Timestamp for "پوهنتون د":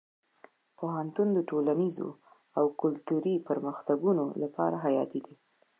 0.77-1.39